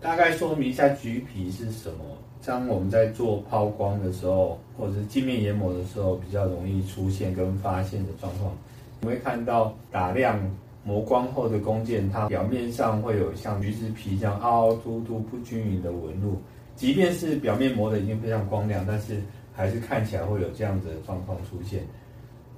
[0.00, 2.04] 大概说明一下橘皮是什么。
[2.46, 8.56] 当我们在做抛光的时候，或者是镜面研磨的时候，比较容易出现跟发现的状况。
[9.00, 10.40] 你会看到打亮
[10.82, 16.40] 磨光后的弓箭，它表面上会有像橘子皮这样凹凹凸凸、不均匀的纹路。
[16.74, 19.20] 即便是表面磨的已经非常光亮，但是
[19.52, 21.82] 还是看起来会有这样子的状况出现。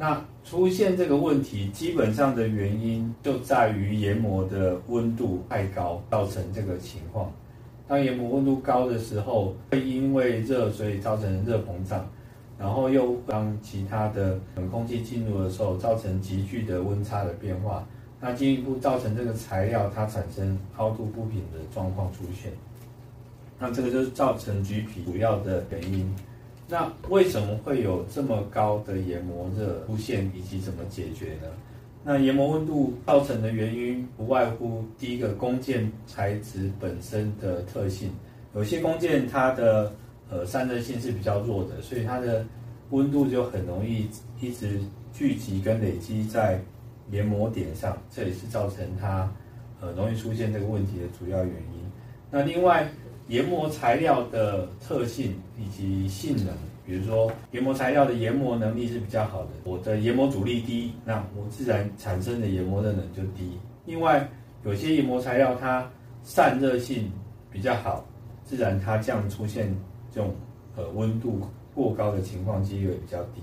[0.00, 7.32] 那出现这个问题，基本上的原因就在于研磨的温度太高，造成这个情况。
[7.88, 12.08] 当研磨温度高的时候，会因为热，所以造成热膨胀，
[12.56, 17.84] 然后又当其他的冷空气进入的时候，造成急剧的温差的变化，
[18.20, 22.52] 那进一步造成这个材料它产生凹凸不平的状况出现。
[23.58, 26.08] 那这个就是造成橘皮主要的原因。
[26.68, 31.48] 那为什么会有这么高的研磨热出现，以及怎么解决呢？
[32.04, 38.10] 那研磨温度造成的原因不外乎第一个弓箭材质本身的特性，
[38.54, 39.92] 有些弓箭它的
[40.30, 42.44] 呃散热性是比较弱的，所以它的
[42.90, 44.08] 温度就很容易
[44.40, 44.78] 一直
[45.12, 46.60] 聚集跟累积在
[47.10, 49.30] 研磨点上，这也是造成它
[49.80, 51.90] 呃容易出现这个问题的主要原因。
[52.30, 52.86] 那另外
[53.28, 56.54] 研磨材料的特性以及性能。
[56.84, 63.58] 比如说研磨材料的研磨能力是比较好的，我的研磨阻力低，那我自然产生的研磨热能就低。
[63.84, 64.26] 另外，
[64.64, 65.86] 有些研磨材料它
[66.22, 67.12] 散热性
[67.50, 68.06] 比较好，
[68.42, 69.70] 自然它这样出现
[70.10, 70.34] 这种
[70.76, 71.42] 呃温度
[71.74, 73.42] 过高的情况几率也比较低。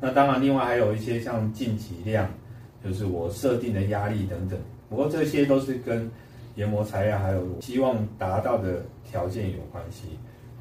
[0.00, 2.28] 那当然，另外还有一些像进气量，
[2.84, 4.58] 就是我设定的压力等等。
[4.88, 6.10] 不过这些都是跟
[6.60, 10.18] 研磨材料还有希望达到的条件有关系。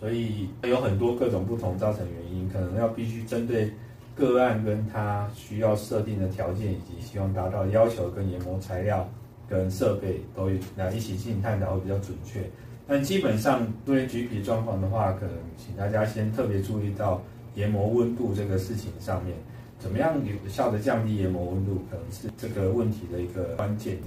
[0.00, 3.70] 所以有很多各种不同造成原因，可能要必须针对
[4.16, 9.08] 个案跟他需要设定的条件以及希望达到要求跟研磨材料
[9.48, 12.40] 跟设备都来一起进行探讨会比较准确。
[12.88, 17.22] 但基本上对于橘皮状况的话，可能请大家先特别注意到
[17.54, 19.36] 研磨温度这个事情上面，
[19.78, 24.06] 怎么样有效的降低研磨温度，可能是这个问题的一个关键点。